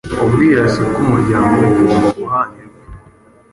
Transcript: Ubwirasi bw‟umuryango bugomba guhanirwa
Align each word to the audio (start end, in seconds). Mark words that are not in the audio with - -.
Ubwirasi 0.23 0.79
bw‟umuryango 0.87 1.53
bugomba 1.63 2.09
guhanirwa 2.19 2.79